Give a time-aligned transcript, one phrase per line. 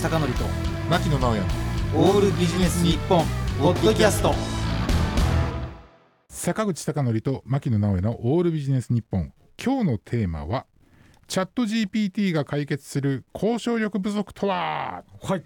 [0.00, 0.44] 口貴則と
[0.88, 1.44] 牧野直哉
[1.94, 3.22] オールビジネス日本
[3.60, 4.32] ポッドキャスト。
[6.30, 9.34] 坂口孝則と牧野直哉のオールビジネス日本。
[9.62, 10.64] 今日のテーマは
[11.26, 15.04] チャット GPT が解決する交渉力不足とは？
[15.20, 15.44] はい。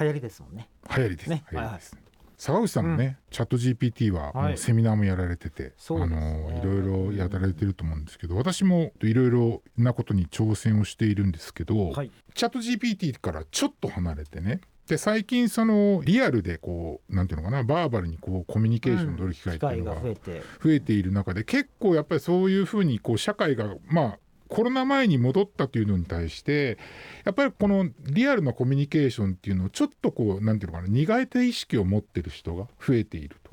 [0.00, 0.70] 流行りですもんね。
[0.96, 1.44] 流行りです、ね。
[1.52, 1.96] 流行りです、
[2.42, 4.58] 坂口さんもね、チャット GPT ははい。
[4.58, 12.10] セミナーもやられてて、あのいろいろやられてると思うんですけど私もいろいろなことに挑戦をしているんですけど、はい。
[12.34, 20.42] チャット GPT からちょっと離れてねで最近そのリアルでこうなんていうのかなバーバルにこうコミュニケーションを取る機会っていうのがが増えて。
[20.64, 24.18] 増えている中で結構やっぱりそういうふうにこう社会がまあ
[24.52, 26.76] コロナ前に戻ったというのに対して
[27.24, 33.50] やっぱりこのリアルなコミュニケーションっていうのをちょっとこうなんていうのかな苦手意識を持ってる人が増えていると。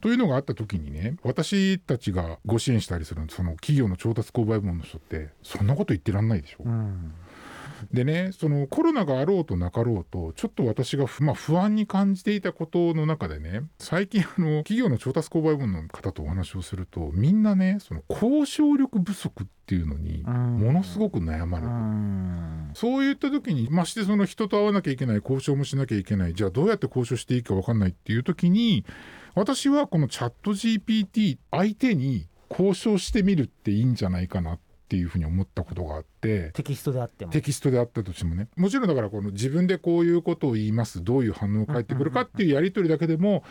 [0.00, 6.62] というのがあった時にね私たちがご支援したりするその企業の調達購買部門の人ってそんなこと言ってらんないでしょ。
[6.64, 7.12] うん
[7.92, 21.70] でねそのコロナがあろうとなかろうとちょっと私が不,、まあ、不安に感じていたことの中でね最近 あの企業の調達購買部門の方とお話をするとみんなねその交渉力不足っていうのにうんものすごく悩まれる。
[21.70, 28.84] んそういった時にましてその人と会わなきゃいけない交渉もしなきゃいけないじゃあどうやって交渉していいか分かんないっていう時に
[29.34, 36.50] 私はこのチャット GPT 相手に交渉してみるっていいんじゃないかなっていうふうに思ったことがあって。
[36.52, 37.32] テキストであっても。
[37.32, 38.48] テキストであったとしてもね。
[38.56, 43.44] もちろんだからこの自分でこういうことを言いますどういう反応が返ってくるかっていうやり取りだけでも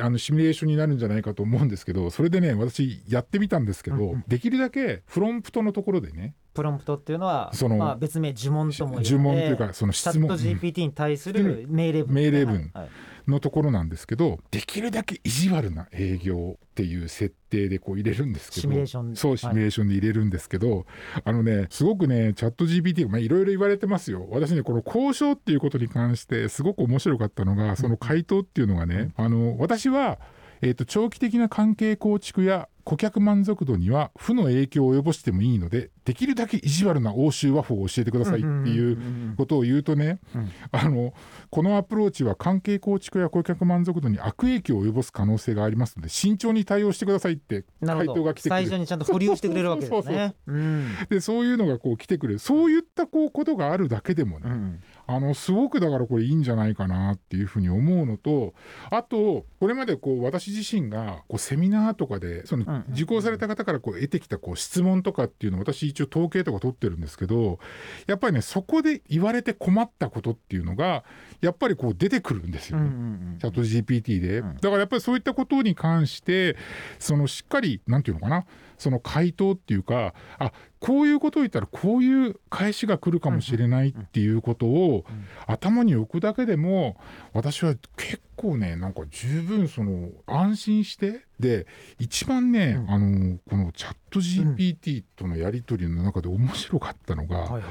[0.00, 10.36] あのシミュレーションになるんじゃないかと思うんですけどそれでね私やってみたんですけど、できるだけプロンプトのところでねプロンプトっていうのはそのまあ、別名呪文とも言って呪文というかその質問。
[10.36, 12.54] チャット GPT に対する命令文、命令文。
[12.54, 12.88] はいはい
[13.28, 20.86] のところなんですけどできるだけ意地悪な営業っていう設定でこう入れるんですけどシミュレーションそうシミュレーションで入れるんですけど、
[21.24, 24.26] あのねすごくねチャット GPT まあいろいろ言われてますよ。
[24.30, 30.18] 私ねこの交渉っていうことに関してすごく面白かったのがその回答っていうのがね、あの私は
[30.62, 40.52] えー、と長期的な関係構築や顧客満足度には負の影響を及ぼしてもいいのでできるだけ意地悪な欧州和法を教えてくださいっていうことを言うとね、うん。
[40.70, 41.12] あの
[41.50, 48.68] このアプローチは関係構築や顧客満足度に悪影響を及ぼす可能性がありますので慎重に対応してくださいって回答が来てくれる。
[48.68, 50.36] 最初にちゃんと保留してくれるわけですね。
[50.46, 50.96] うん。
[51.10, 52.38] でそういうのがこう来てくれる。
[52.38, 58.54] そういったこうことがあるだけでもね、うんあのすごくだからこれいいんじゃないかなっていうふうに思うのと
[58.90, 67.58] あとこれまでこう私自身がこうセミナーとかでその受講された方からこう得てきたこう質問とかっていうのを私一応統計とか取ってるんですけど
[68.06, 71.04] やっぱりねそこで言われて困ったことっていうのが
[71.40, 73.36] やっぱりこう出てくるんですよね。
[73.40, 74.56] チャット GPT で、うん。
[74.56, 76.56] だからやっぱりそういったことに関して
[76.98, 78.46] そのしっかりなんていうのかな
[78.78, 85.04] その回答っていうかあこういうことを言ったらこういう返しが来るかもしれないっていうことを
[85.46, 86.96] 頭に置くだけでも
[87.32, 91.66] 私は結構ねなんか十分その安心してで
[91.98, 92.90] 一番ね、うん。
[92.90, 97.62] あのこのチャット GPT とのやり取りの中で面白かったのが、はいはい。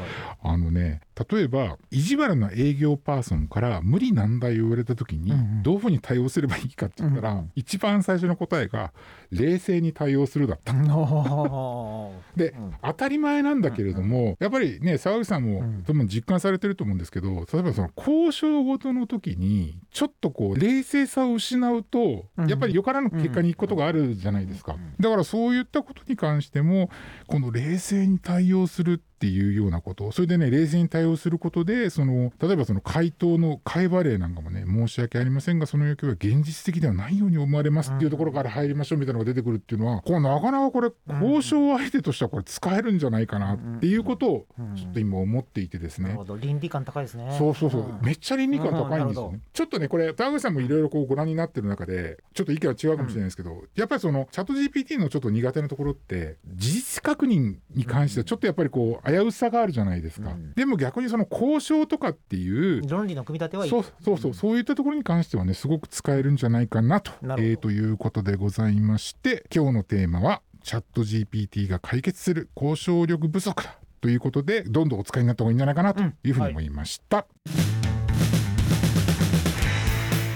[0.44, 5.64] あのね例えば意地悪な営業パーソンから無理難題を言われた時にうんうん。
[5.64, 7.52] どういうふうに対応すればいいかって言ったら、うんうん。
[7.56, 8.94] 一番最初の答えが
[9.32, 10.74] 冷静に対応するだった。
[12.36, 12.74] で、うん。
[12.84, 15.84] 当たり前なんだけれども、やっぱりね沢口さんもうん。
[15.86, 22.50] 多分実感されてると思うんですけど例えばその交渉ごとの時にちょっとこう冷静さを失うと、うん。
[22.50, 24.94] やっぱりよからぬ結果に行くことがあるじゃないですか、うん。
[25.00, 26.90] だからそういったことに関しても
[27.28, 30.12] この冷静に対応するっていうようなこと。
[30.12, 40.92] それでね冷静に対応することでその例えばその回答の会話例なんかもね申し訳ありませんがその要求は現実的ではないように思われますっていうところから入りましょうみたいなのが出てくるっていうのはこうなかなかこれ
[41.22, 44.76] 交渉相手としてはこれ使えるんじゃないかなっていうことをうん。
[44.76, 46.10] ちょっと今思っていてですね。
[46.10, 46.26] なるほ。
[46.26, 46.38] ど。
[46.38, 47.36] 倫理観高いですね。
[47.38, 48.00] そうそうそう、ん。
[48.02, 49.42] めっちゃ倫理観高いんですよね。
[49.54, 60.32] ちょっとね、これ、田口さんもいろいろこうご覧になってる中で、ちょっと意見は違うかもしれないですけど、やっぱりそのチャット GPT のちょっと苦手なところって、事実確認に関してはちょっとやっぱりこう、危うさがあるじゃないですか。
[60.32, 60.54] うん。
[60.54, 63.70] でも逆にその交渉とかっていう、論理の組み立てはいい。
[63.70, 77.28] そうそうそう、そういったところに関してはね、すごく使えるんじゃないかなと、なえーということでございまして、今日のテーマは、チャット GPT が解決する交渉力不足だということで、どんどんお使いになった方がいいんじゃないかなというふうに思いました。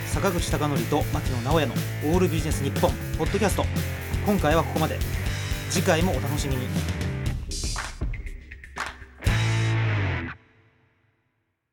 [0.06, 1.74] 坂口孝則と牧野直哉の
[2.14, 3.64] オールビジネス日本ポッドキャスト。
[4.26, 5.00] 今回はここまで。
[5.70, 6.99] 次回もお楽しみに